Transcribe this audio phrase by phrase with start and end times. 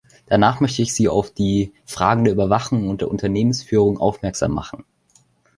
[0.25, 4.83] Danach möchte ich Sie auf die Fragen der Überwachung und der Unternehmensführung aufmerksam machen.